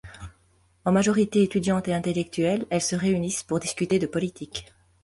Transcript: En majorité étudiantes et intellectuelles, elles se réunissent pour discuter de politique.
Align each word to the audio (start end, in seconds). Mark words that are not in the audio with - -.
En 0.83 0.91
majorité 0.91 1.43
étudiantes 1.43 1.87
et 1.87 1.93
intellectuelles, 1.93 2.65
elles 2.71 2.81
se 2.81 2.95
réunissent 2.95 3.43
pour 3.43 3.59
discuter 3.59 3.99
de 3.99 4.07
politique. 4.07 4.65